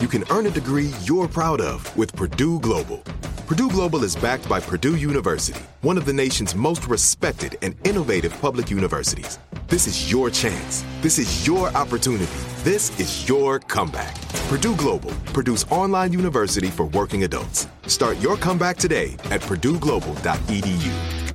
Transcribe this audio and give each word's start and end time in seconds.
you 0.00 0.08
can 0.08 0.24
earn 0.30 0.46
a 0.46 0.50
degree 0.50 0.92
you're 1.02 1.28
proud 1.28 1.60
of 1.60 1.96
with 1.96 2.14
Purdue 2.14 2.60
Global. 2.60 2.98
Purdue 3.46 3.70
Global 3.70 4.04
is 4.04 4.14
backed 4.14 4.48
by 4.48 4.60
Purdue 4.60 4.96
University, 4.96 5.60
one 5.80 5.96
of 5.96 6.04
the 6.04 6.12
nation's 6.12 6.54
most 6.54 6.86
respected 6.86 7.56
and 7.62 7.74
innovative 7.86 8.38
public 8.40 8.70
universities. 8.70 9.38
This 9.68 9.86
is 9.86 10.10
your 10.10 10.30
chance. 10.30 10.84
This 11.00 11.18
is 11.18 11.46
your 11.46 11.68
opportunity. 11.68 12.26
This 12.62 12.98
is 13.00 13.28
your 13.28 13.58
comeback. 13.58 14.14
Purdue 14.48 14.76
Global, 14.76 15.12
Purdue's 15.32 15.64
online 15.70 16.12
university 16.12 16.68
for 16.68 16.86
working 16.86 17.24
adults. 17.24 17.66
Start 17.86 18.18
your 18.18 18.36
comeback 18.36 18.76
today 18.76 19.14
at 19.30 19.40
purdueglobal.edu. 19.40 21.34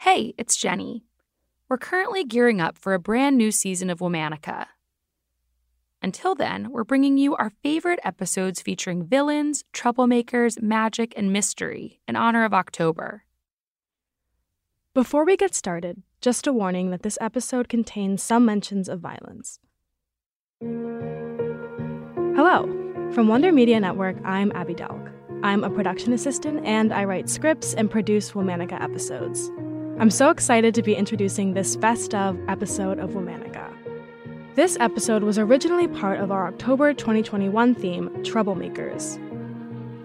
Hey, 0.00 0.34
it's 0.38 0.56
Jenny. 0.56 1.04
We're 1.68 1.76
currently 1.76 2.24
gearing 2.24 2.60
up 2.60 2.78
for 2.78 2.94
a 2.94 2.98
brand 2.98 3.36
new 3.36 3.50
season 3.50 3.90
of 3.90 3.98
Womanica. 3.98 4.66
Until 6.00 6.34
then, 6.36 6.70
we're 6.70 6.84
bringing 6.84 7.18
you 7.18 7.34
our 7.36 7.50
favorite 7.62 7.98
episodes 8.04 8.62
featuring 8.62 9.04
villains, 9.04 9.64
troublemakers, 9.74 10.62
magic, 10.62 11.12
and 11.16 11.32
mystery 11.32 12.00
in 12.06 12.14
honor 12.14 12.44
of 12.44 12.54
October. 12.54 13.24
Before 14.94 15.24
we 15.24 15.36
get 15.36 15.54
started, 15.54 16.02
just 16.20 16.46
a 16.46 16.52
warning 16.52 16.90
that 16.90 17.02
this 17.02 17.18
episode 17.20 17.68
contains 17.68 18.22
some 18.22 18.44
mentions 18.44 18.88
of 18.88 19.00
violence. 19.00 19.58
Hello! 22.36 22.74
From 23.12 23.26
Wonder 23.26 23.50
Media 23.52 23.80
Network, 23.80 24.16
I'm 24.24 24.52
Abby 24.52 24.74
Delk. 24.74 25.12
I'm 25.42 25.64
a 25.64 25.70
production 25.70 26.12
assistant 26.12 26.64
and 26.64 26.92
I 26.92 27.04
write 27.04 27.28
scripts 27.28 27.74
and 27.74 27.90
produce 27.90 28.32
Womanica 28.32 28.80
episodes. 28.80 29.50
I'm 29.98 30.10
so 30.10 30.30
excited 30.30 30.74
to 30.74 30.82
be 30.82 30.94
introducing 30.94 31.54
this 31.54 31.74
best 31.76 32.14
of 32.14 32.38
episode 32.48 32.98
of 32.98 33.10
Womanica. 33.10 33.67
This 34.58 34.76
episode 34.80 35.22
was 35.22 35.38
originally 35.38 35.86
part 35.86 36.18
of 36.18 36.32
our 36.32 36.48
October 36.48 36.92
2021 36.92 37.76
theme, 37.76 38.08
Troublemakers. 38.24 39.16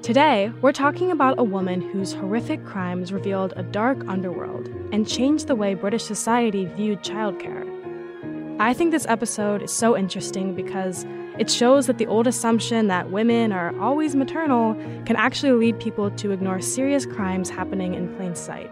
Today, 0.04 0.52
we're 0.62 0.72
talking 0.72 1.10
about 1.10 1.40
a 1.40 1.44
woman 1.44 1.82
whose 1.82 2.14
horrific 2.14 2.64
crimes 2.64 3.12
revealed 3.12 3.54
a 3.56 3.64
dark 3.64 4.08
underworld 4.08 4.68
and 4.92 5.08
changed 5.08 5.48
the 5.48 5.56
way 5.56 5.74
British 5.74 6.04
society 6.04 6.66
viewed 6.66 7.00
childcare. 7.00 7.68
I 8.60 8.76
think 8.76 8.92
this 8.92 9.08
episode 9.08 9.64
is 9.64 9.72
so 9.72 9.98
interesting 9.98 10.54
because 10.54 11.04
it 11.40 11.50
shows 11.50 11.88
that 11.88 11.98
the 11.98 12.06
old 12.06 12.28
assumption 12.28 12.86
that 12.90 13.10
women 13.10 13.52
are 13.52 13.76
always 13.82 14.14
maternal 14.14 14.76
can 15.06 15.16
actually 15.16 15.54
lead 15.54 15.80
people 15.80 16.12
to 16.12 16.30
ignore 16.30 16.62
serious 16.62 17.08
crimes 17.08 17.50
happening 17.50 17.96
in 17.96 18.16
plain 18.18 18.36
sight. 18.36 18.70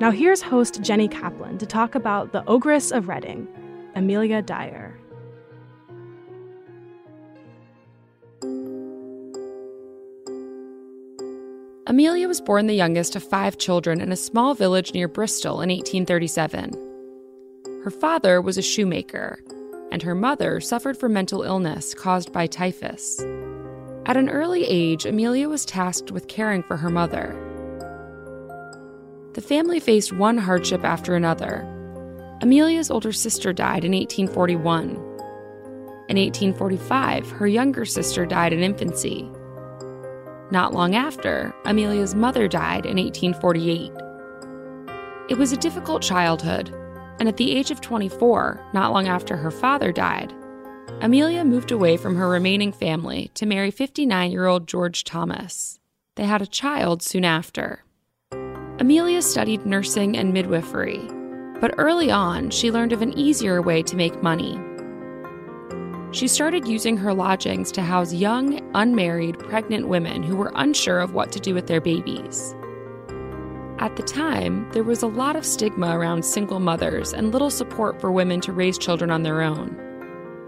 Now, 0.00 0.10
here's 0.10 0.42
host 0.42 0.82
Jenny 0.82 1.06
Kaplan 1.06 1.58
to 1.58 1.66
talk 1.66 1.94
about 1.94 2.32
The 2.32 2.44
Ogress 2.48 2.90
of 2.90 3.06
Reading, 3.08 3.46
Amelia 3.96 4.42
Dyer. 4.42 4.98
Amelia 11.86 12.28
was 12.28 12.42
born 12.42 12.66
the 12.66 12.74
youngest 12.74 13.16
of 13.16 13.24
five 13.24 13.56
children 13.56 14.02
in 14.02 14.12
a 14.12 14.16
small 14.16 14.52
village 14.52 14.92
near 14.92 15.08
Bristol 15.08 15.62
in 15.62 15.70
1837. 15.70 16.72
Her 17.84 17.90
father 17.90 18.42
was 18.42 18.58
a 18.58 18.62
shoemaker, 18.62 19.42
and 19.90 20.02
her 20.02 20.14
mother 20.14 20.60
suffered 20.60 20.98
from 20.98 21.14
mental 21.14 21.42
illness 21.42 21.94
caused 21.94 22.34
by 22.34 22.46
typhus. 22.46 23.18
At 24.04 24.18
an 24.18 24.28
early 24.28 24.64
age, 24.64 25.06
Amelia 25.06 25.48
was 25.48 25.64
tasked 25.64 26.10
with 26.10 26.28
caring 26.28 26.62
for 26.64 26.76
her 26.76 26.90
mother. 26.90 27.34
The 29.32 29.40
family 29.40 29.80
faced 29.80 30.12
one 30.12 30.36
hardship 30.36 30.84
after 30.84 31.14
another, 31.14 31.66
Amelia's 32.42 32.90
older 32.90 33.12
sister 33.12 33.54
died 33.54 33.84
in 33.84 33.92
1841. 33.92 34.90
In 36.08 36.16
1845, 36.18 37.30
her 37.30 37.46
younger 37.46 37.86
sister 37.86 38.26
died 38.26 38.52
in 38.52 38.62
infancy. 38.62 39.30
Not 40.50 40.74
long 40.74 40.94
after, 40.94 41.54
Amelia's 41.64 42.14
mother 42.14 42.46
died 42.46 42.84
in 42.84 42.98
1848. 42.98 43.90
It 45.30 45.38
was 45.38 45.52
a 45.52 45.56
difficult 45.56 46.02
childhood, 46.02 46.68
and 47.18 47.26
at 47.26 47.38
the 47.38 47.56
age 47.56 47.70
of 47.70 47.80
24, 47.80 48.68
not 48.74 48.92
long 48.92 49.08
after 49.08 49.36
her 49.36 49.50
father 49.50 49.90
died, 49.90 50.34
Amelia 51.00 51.42
moved 51.42 51.72
away 51.72 51.96
from 51.96 52.16
her 52.16 52.28
remaining 52.28 52.70
family 52.70 53.30
to 53.34 53.46
marry 53.46 53.70
59 53.70 54.30
year 54.30 54.46
old 54.46 54.68
George 54.68 55.04
Thomas. 55.04 55.80
They 56.16 56.24
had 56.24 56.42
a 56.42 56.46
child 56.46 57.02
soon 57.02 57.24
after. 57.24 57.82
Amelia 58.78 59.22
studied 59.22 59.64
nursing 59.64 60.16
and 60.16 60.32
midwifery 60.32 61.15
but 61.60 61.74
early 61.78 62.10
on, 62.10 62.50
she 62.50 62.70
learned 62.70 62.92
of 62.92 63.02
an 63.02 63.16
easier 63.18 63.62
way 63.62 63.82
to 63.82 63.96
make 63.96 64.22
money. 64.22 64.58
She 66.12 66.28
started 66.28 66.66
using 66.66 66.96
her 66.96 67.12
lodgings 67.12 67.70
to 67.72 67.82
house 67.82 68.14
young, 68.14 68.60
unmarried, 68.74 69.38
pregnant 69.38 69.88
women 69.88 70.22
who 70.22 70.36
were 70.36 70.52
unsure 70.54 71.00
of 71.00 71.12
what 71.12 71.32
to 71.32 71.40
do 71.40 71.52
with 71.52 71.66
their 71.66 71.80
babies. 71.80 72.54
At 73.78 73.96
the 73.96 74.02
time, 74.02 74.70
there 74.72 74.82
was 74.82 75.02
a 75.02 75.06
lot 75.06 75.36
of 75.36 75.44
stigma 75.44 75.98
around 75.98 76.24
single 76.24 76.60
mothers 76.60 77.12
and 77.12 77.32
little 77.32 77.50
support 77.50 78.00
for 78.00 78.10
women 78.10 78.40
to 78.42 78.52
raise 78.52 78.78
children 78.78 79.10
on 79.10 79.22
their 79.22 79.42
own. 79.42 79.76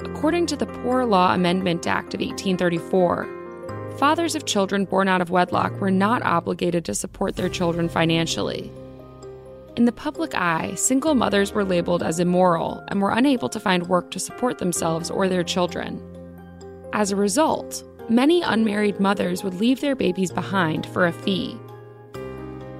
According 0.00 0.46
to 0.46 0.56
the 0.56 0.64
Poor 0.66 1.04
Law 1.04 1.34
Amendment 1.34 1.86
Act 1.86 2.14
of 2.14 2.20
1834, 2.20 3.96
fathers 3.98 4.34
of 4.34 4.46
children 4.46 4.86
born 4.86 5.08
out 5.08 5.20
of 5.20 5.28
wedlock 5.30 5.78
were 5.80 5.90
not 5.90 6.22
obligated 6.22 6.84
to 6.86 6.94
support 6.94 7.36
their 7.36 7.50
children 7.50 7.88
financially. 7.88 8.72
In 9.78 9.84
the 9.84 9.92
public 9.92 10.34
eye, 10.34 10.74
single 10.74 11.14
mothers 11.14 11.52
were 11.52 11.62
labeled 11.62 12.02
as 12.02 12.18
immoral 12.18 12.82
and 12.88 13.00
were 13.00 13.12
unable 13.12 13.48
to 13.48 13.60
find 13.60 13.86
work 13.86 14.10
to 14.10 14.18
support 14.18 14.58
themselves 14.58 15.08
or 15.08 15.28
their 15.28 15.44
children. 15.44 16.02
As 16.92 17.12
a 17.12 17.16
result, 17.16 17.84
many 18.08 18.42
unmarried 18.42 18.98
mothers 18.98 19.44
would 19.44 19.54
leave 19.54 19.80
their 19.80 19.94
babies 19.94 20.32
behind 20.32 20.84
for 20.86 21.06
a 21.06 21.12
fee. 21.12 21.56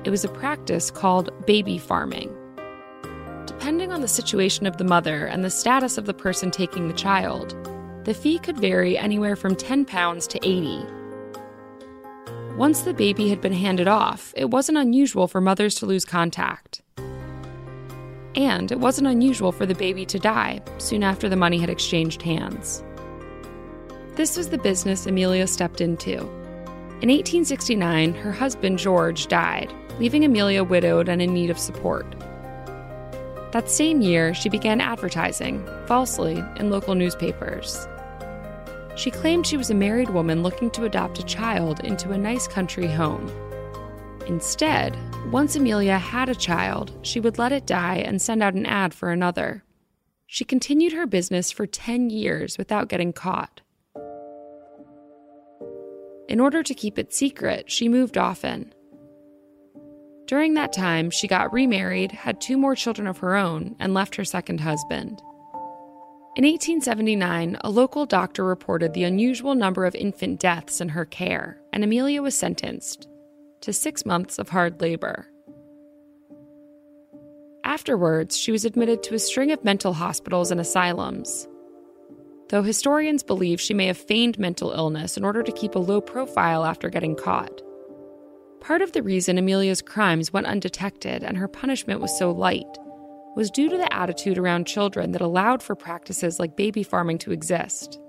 It 0.02 0.10
was 0.10 0.24
a 0.24 0.28
practice 0.28 0.90
called 0.90 1.30
baby 1.46 1.78
farming. 1.78 2.36
Depending 3.46 3.92
on 3.92 4.00
the 4.00 4.08
situation 4.08 4.66
of 4.66 4.76
the 4.76 4.82
mother 4.82 5.26
and 5.26 5.44
the 5.44 5.50
status 5.50 5.98
of 5.98 6.06
the 6.06 6.14
person 6.14 6.50
taking 6.50 6.88
the 6.88 6.94
child, 6.94 7.54
the 8.06 8.12
fee 8.12 8.40
could 8.40 8.58
vary 8.58 8.98
anywhere 8.98 9.36
from 9.36 9.54
£10 9.54 10.26
to 10.26 10.38
80 10.42 10.84
once 12.58 12.80
the 12.80 12.92
baby 12.92 13.28
had 13.28 13.40
been 13.40 13.52
handed 13.52 13.86
off, 13.86 14.34
it 14.36 14.50
wasn't 14.50 14.76
unusual 14.76 15.28
for 15.28 15.40
mothers 15.40 15.76
to 15.76 15.86
lose 15.86 16.04
contact. 16.04 16.82
And 18.38 18.70
it 18.70 18.78
wasn't 18.78 19.08
unusual 19.08 19.50
for 19.50 19.66
the 19.66 19.74
baby 19.74 20.06
to 20.06 20.18
die 20.18 20.60
soon 20.78 21.02
after 21.02 21.28
the 21.28 21.34
money 21.34 21.58
had 21.58 21.68
exchanged 21.68 22.22
hands. 22.22 22.84
This 24.14 24.36
was 24.36 24.50
the 24.50 24.58
business 24.58 25.06
Amelia 25.06 25.48
stepped 25.48 25.80
into. 25.80 26.18
In 27.02 27.10
1869, 27.10 28.14
her 28.14 28.30
husband 28.30 28.78
George 28.78 29.26
died, 29.26 29.72
leaving 29.98 30.24
Amelia 30.24 30.62
widowed 30.62 31.08
and 31.08 31.20
in 31.20 31.34
need 31.34 31.50
of 31.50 31.58
support. 31.58 32.06
That 33.50 33.68
same 33.68 34.02
year, 34.02 34.32
she 34.34 34.48
began 34.48 34.80
advertising, 34.80 35.66
falsely, 35.86 36.40
in 36.58 36.70
local 36.70 36.94
newspapers. 36.94 37.88
She 38.94 39.10
claimed 39.10 39.48
she 39.48 39.56
was 39.56 39.70
a 39.70 39.74
married 39.74 40.10
woman 40.10 40.44
looking 40.44 40.70
to 40.72 40.84
adopt 40.84 41.18
a 41.18 41.24
child 41.24 41.80
into 41.80 42.12
a 42.12 42.18
nice 42.18 42.46
country 42.46 42.86
home. 42.86 43.28
Instead, 44.28 44.94
once 45.32 45.56
Amelia 45.56 45.96
had 45.96 46.28
a 46.28 46.34
child, 46.34 46.92
she 47.00 47.18
would 47.18 47.38
let 47.38 47.50
it 47.50 47.66
die 47.66 47.96
and 47.96 48.20
send 48.20 48.42
out 48.42 48.52
an 48.52 48.66
ad 48.66 48.92
for 48.92 49.10
another. 49.10 49.64
She 50.26 50.44
continued 50.44 50.92
her 50.92 51.06
business 51.06 51.50
for 51.50 51.66
10 51.66 52.10
years 52.10 52.58
without 52.58 52.90
getting 52.90 53.14
caught. 53.14 53.62
In 56.28 56.40
order 56.40 56.62
to 56.62 56.74
keep 56.74 56.98
it 56.98 57.14
secret, 57.14 57.70
she 57.70 57.88
moved 57.88 58.18
often. 58.18 58.74
During 60.26 60.52
that 60.54 60.74
time, 60.74 61.08
she 61.08 61.26
got 61.26 61.50
remarried, 61.54 62.12
had 62.12 62.38
two 62.38 62.58
more 62.58 62.74
children 62.74 63.08
of 63.08 63.18
her 63.18 63.34
own, 63.34 63.76
and 63.78 63.94
left 63.94 64.16
her 64.16 64.26
second 64.26 64.60
husband. 64.60 65.22
In 66.36 66.44
1879, 66.44 67.56
a 67.62 67.70
local 67.70 68.04
doctor 68.04 68.44
reported 68.44 68.92
the 68.92 69.04
unusual 69.04 69.54
number 69.54 69.86
of 69.86 69.94
infant 69.94 70.38
deaths 70.38 70.82
in 70.82 70.90
her 70.90 71.06
care, 71.06 71.62
and 71.72 71.82
Amelia 71.82 72.20
was 72.20 72.34
sentenced 72.34 73.08
to 73.62 73.72
six 73.72 74.06
months 74.06 74.38
of 74.38 74.48
hard 74.48 74.80
labor. 74.80 75.26
Afterwards, 77.64 78.36
she 78.36 78.50
was 78.52 78.64
admitted 78.64 79.02
to 79.02 79.14
a 79.14 79.18
string 79.18 79.52
of 79.52 79.64
mental 79.64 79.92
hospitals 79.92 80.50
and 80.50 80.60
asylums. 80.60 81.46
Though 82.48 82.62
historians 82.62 83.22
believe 83.22 83.60
she 83.60 83.74
may 83.74 83.86
have 83.86 83.98
feigned 83.98 84.38
mental 84.38 84.72
illness 84.72 85.16
in 85.16 85.24
order 85.24 85.42
to 85.42 85.52
keep 85.52 85.74
a 85.74 85.78
low 85.78 86.00
profile 86.00 86.64
after 86.64 86.88
getting 86.88 87.14
caught. 87.14 87.60
Part 88.60 88.80
of 88.80 88.92
the 88.92 89.02
reason 89.02 89.36
Amelia's 89.36 89.82
crimes 89.82 90.32
went 90.32 90.46
undetected 90.46 91.22
and 91.22 91.36
her 91.36 91.46
punishment 91.46 92.00
was 92.00 92.16
so 92.18 92.30
light 92.30 92.78
was 93.36 93.50
due 93.52 93.68
to 93.68 93.76
the 93.76 93.92
attitude 93.94 94.36
around 94.36 94.66
children 94.66 95.12
that 95.12 95.20
allowed 95.20 95.62
for 95.62 95.76
practices 95.76 96.40
like 96.40 96.56
baby 96.56 96.82
farming 96.82 97.18
to 97.18 97.30
exist. 97.30 98.00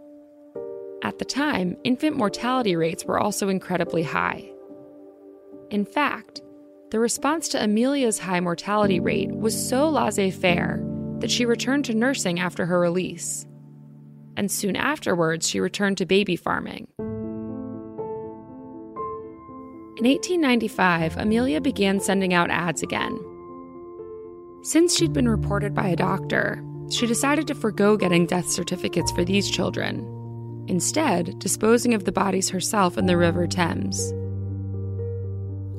At 1.04 1.20
the 1.20 1.26
time, 1.26 1.78
infant 1.84 2.18
mortality 2.18 2.76
rates 2.76 3.06
were 3.06 3.20
also 3.20 3.48
incredibly 3.48 4.02
high. 4.02 4.50
In 5.72 5.86
fact, 5.86 6.42
the 6.90 7.00
response 7.00 7.48
to 7.50 7.64
Amelia's 7.64 8.18
high 8.18 8.40
mortality 8.40 9.00
rate 9.00 9.32
was 9.32 9.70
so 9.70 9.88
laissez 9.90 10.32
faire 10.32 10.84
that 11.20 11.30
she 11.30 11.46
returned 11.46 11.86
to 11.86 11.94
nursing 11.94 12.40
after 12.40 12.66
her 12.66 12.80
release. 12.80 13.46
And 14.36 14.50
soon 14.50 14.76
afterwards, 14.76 15.48
she 15.48 15.60
returned 15.60 16.00
to 16.00 16.08
baby 16.08 16.36
farming. 16.36 16.88
In 19.98 20.06
1895, 20.06 21.18
Amelia 21.18 21.62
began 21.62 22.00
sending 22.00 22.34
out 22.34 22.50
ads 22.50 22.82
again. 22.82 23.20
Since 24.64 24.96
she'd 24.96 25.14
been 25.14 25.28
reported 25.28 25.76
by 25.76 25.90
a 25.90 25.96
doctor, 25.96 26.64
she 26.90 27.06
decided 27.06 27.46
to 27.48 27.54
forego 27.56 27.96
getting 27.98 28.26
death 28.26 28.50
certificates 28.50 29.12
for 29.12 29.24
these 29.24 29.52
children, 29.52 30.66
instead, 30.68 31.38
disposing 31.38 31.94
of 31.94 32.06
the 32.06 32.12
bodies 32.12 32.50
herself 32.50 32.98
in 32.98 33.06
the 33.06 33.18
River 33.18 33.46
Thames. 33.46 34.14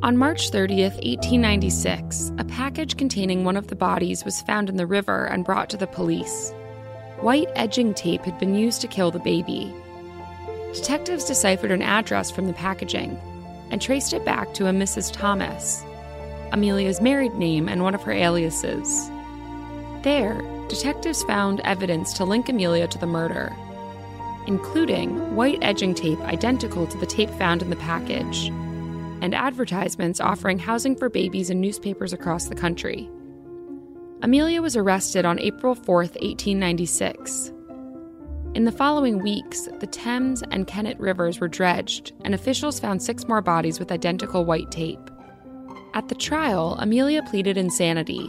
On 0.02 0.17
March 0.17 0.50
30th, 0.50 0.94
1896, 1.05 2.32
a 2.38 2.44
package 2.44 2.97
containing 2.97 3.44
one 3.44 3.58
of 3.58 3.67
the 3.67 3.76
bodies 3.76 4.25
was 4.25 4.41
found 4.41 4.70
in 4.70 4.76
the 4.76 4.87
river 4.87 5.26
and 5.26 5.44
brought 5.44 5.69
to 5.69 5.76
the 5.76 5.87
police. 5.87 6.52
White 7.20 7.49
edging 7.55 7.93
tape 7.93 8.23
had 8.23 8.38
been 8.38 8.55
used 8.55 8.81
to 8.81 8.88
kill 8.88 9.11
the 9.11 9.19
baby. 9.19 9.75
Detectives 10.73 11.26
deciphered 11.26 11.70
an 11.70 11.82
address 11.82 12.31
from 12.31 12.47
the 12.47 12.55
packaging 12.55 13.20
and 13.70 13.82
traced 13.82 14.14
it 14.14 14.25
back 14.25 14.55
to 14.55 14.69
a 14.69 14.70
Mrs. 14.70 15.12
Thomas, 15.12 15.85
Amelia's 16.52 17.02
married 17.02 17.35
name 17.35 17.69
and 17.69 17.82
one 17.82 17.94
of 17.94 18.02
her 18.05 18.12
aliases. 18.12 19.11
There, 20.00 20.41
detectives 20.69 21.23
found 21.25 21.61
evidence 21.61 22.14
to 22.14 22.25
link 22.25 22.49
Amelia 22.49 22.88
to 22.88 22.99
the 22.99 23.06
murder, 23.06 23.55
including 24.47 25.37
white 25.37 25.58
edging 25.61 25.94
tape 25.94 26.20
identical 26.20 26.87
to 26.87 26.97
the 26.97 27.05
tape 27.05 27.31
found 27.32 27.61
in 27.61 27.69
the 27.69 27.76
package, 27.76 28.50
and 29.20 29.34
advertisements 29.34 30.20
offering 30.20 30.58
housing 30.58 30.96
for 30.96 31.08
babies 31.08 31.50
in 31.50 31.61
newspapers 31.61 32.12
across 32.12 32.46
the 32.46 32.55
country. 32.55 33.11
Amelia 34.22 34.61
was 34.61 34.76
arrested 34.76 35.25
on 35.25 35.38
April 35.38 35.75
4, 35.75 35.96
1896. 35.96 37.52
In 38.55 38.64
the 38.64 38.72
following 38.72 39.19
weeks, 39.19 39.69
the 39.78 39.87
Thames 39.87 40.43
and 40.50 40.67
Kennet 40.67 40.99
rivers 40.99 41.38
were 41.40 41.49
dredged, 41.49 42.12
and 42.25 42.34
officials 42.34 42.81
found 42.81 43.00
six 43.00 43.28
more 43.28 43.40
bodies 43.40 43.78
with 43.78 43.93
identical 43.93 44.44
white 44.44 44.70
tape. 44.70 45.11
At 45.94 46.08
the 46.08 46.14
trial, 46.14 46.76
Amelia 46.78 47.23
pleaded 47.23 47.56
insanity. 47.56 48.26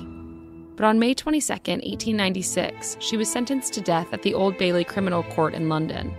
But 0.76 0.86
on 0.86 1.00
May 1.00 1.14
22, 1.14 1.52
1896, 1.52 2.98
she 3.00 3.18
was 3.18 3.32
sentenced 3.32 3.74
to 3.74 3.82
death 3.82 4.14
at 4.14 4.22
the 4.22 4.34
Old 4.34 4.58
Bailey 4.58 4.84
Criminal 4.84 5.24
Court 5.24 5.54
in 5.54 5.70
London. 5.70 6.16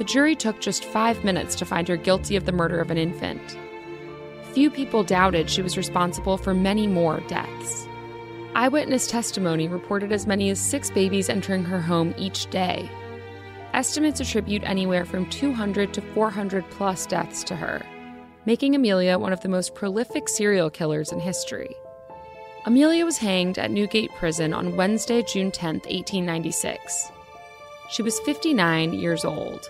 The 0.00 0.04
jury 0.04 0.34
took 0.34 0.60
just 0.60 0.86
five 0.86 1.24
minutes 1.24 1.54
to 1.56 1.66
find 1.66 1.86
her 1.86 1.96
guilty 1.98 2.34
of 2.34 2.46
the 2.46 2.52
murder 2.52 2.80
of 2.80 2.90
an 2.90 2.96
infant. 2.96 3.58
Few 4.54 4.70
people 4.70 5.04
doubted 5.04 5.50
she 5.50 5.60
was 5.60 5.76
responsible 5.76 6.38
for 6.38 6.54
many 6.54 6.86
more 6.86 7.20
deaths. 7.28 7.86
Eyewitness 8.54 9.08
testimony 9.08 9.68
reported 9.68 10.10
as 10.10 10.26
many 10.26 10.48
as 10.48 10.58
six 10.58 10.90
babies 10.90 11.28
entering 11.28 11.64
her 11.64 11.82
home 11.82 12.14
each 12.16 12.48
day. 12.48 12.90
Estimates 13.74 14.20
attribute 14.20 14.62
anywhere 14.64 15.04
from 15.04 15.28
200 15.28 15.92
to 15.92 16.00
400 16.00 16.64
plus 16.70 17.04
deaths 17.04 17.44
to 17.44 17.54
her, 17.54 17.82
making 18.46 18.74
Amelia 18.74 19.18
one 19.18 19.34
of 19.34 19.42
the 19.42 19.50
most 19.50 19.74
prolific 19.74 20.30
serial 20.30 20.70
killers 20.70 21.12
in 21.12 21.20
history. 21.20 21.76
Amelia 22.64 23.04
was 23.04 23.18
hanged 23.18 23.58
at 23.58 23.70
Newgate 23.70 24.14
Prison 24.14 24.54
on 24.54 24.76
Wednesday, 24.76 25.22
June 25.22 25.50
10, 25.50 25.74
1896. 25.74 27.12
She 27.90 28.02
was 28.02 28.18
59 28.20 28.94
years 28.94 29.26
old. 29.26 29.68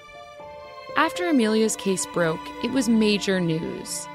After 0.96 1.28
Amelia's 1.28 1.76
case 1.76 2.04
broke, 2.06 2.40
it 2.64 2.72
was 2.72 2.88
major 2.88 3.40
news. 3.40 4.08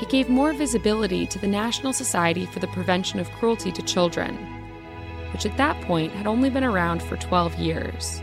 It 0.00 0.08
gave 0.08 0.28
more 0.28 0.52
visibility 0.52 1.26
to 1.26 1.38
the 1.38 1.46
National 1.46 1.92
Society 1.92 2.46
for 2.46 2.58
the 2.58 2.66
Prevention 2.68 3.20
of 3.20 3.30
Cruelty 3.32 3.70
to 3.72 3.82
Children, 3.82 4.36
which 5.32 5.46
at 5.46 5.56
that 5.56 5.80
point 5.82 6.12
had 6.12 6.26
only 6.26 6.50
been 6.50 6.64
around 6.64 7.02
for 7.02 7.16
12 7.16 7.58
years. 7.58 8.22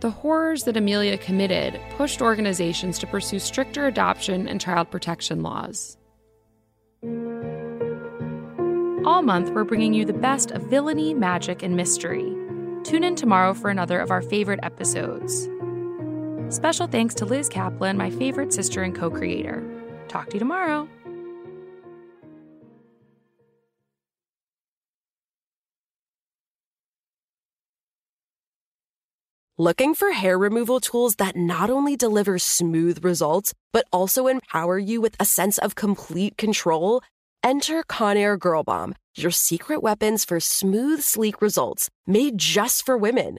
The 0.00 0.10
horrors 0.10 0.64
that 0.64 0.76
Amelia 0.76 1.18
committed 1.18 1.80
pushed 1.96 2.22
organizations 2.22 2.98
to 3.00 3.06
pursue 3.06 3.38
stricter 3.38 3.86
adoption 3.86 4.48
and 4.48 4.60
child 4.60 4.90
protection 4.90 5.42
laws. 5.42 5.98
All 9.04 9.22
month, 9.22 9.50
we're 9.50 9.64
bringing 9.64 9.94
you 9.94 10.04
the 10.04 10.12
best 10.12 10.50
of 10.52 10.62
villainy, 10.64 11.14
magic, 11.14 11.62
and 11.62 11.74
mystery. 11.76 12.34
Tune 12.84 13.04
in 13.04 13.14
tomorrow 13.14 13.52
for 13.52 13.68
another 13.68 13.98
of 13.98 14.10
our 14.10 14.22
favorite 14.22 14.60
episodes. 14.62 15.48
Special 16.50 16.88
thanks 16.88 17.14
to 17.14 17.24
Liz 17.24 17.48
Kaplan, 17.48 17.96
my 17.96 18.10
favorite 18.10 18.52
sister 18.52 18.82
and 18.82 18.94
co 18.94 19.08
creator. 19.08 19.62
Talk 20.08 20.26
to 20.30 20.34
you 20.34 20.40
tomorrow. 20.40 20.88
Looking 29.58 29.94
for 29.94 30.12
hair 30.12 30.38
removal 30.38 30.80
tools 30.80 31.16
that 31.16 31.36
not 31.36 31.68
only 31.68 31.94
deliver 31.94 32.38
smooth 32.38 33.04
results, 33.04 33.52
but 33.72 33.86
also 33.92 34.26
empower 34.26 34.78
you 34.78 35.02
with 35.02 35.14
a 35.20 35.26
sense 35.26 35.58
of 35.58 35.74
complete 35.74 36.38
control? 36.38 37.02
Enter 37.44 37.82
Conair 37.84 38.38
Girl 38.38 38.62
Bomb, 38.62 38.94
your 39.16 39.30
secret 39.30 39.82
weapons 39.82 40.24
for 40.24 40.40
smooth, 40.40 41.02
sleek 41.02 41.40
results 41.42 41.90
made 42.06 42.38
just 42.38 42.86
for 42.86 42.96
women. 42.96 43.38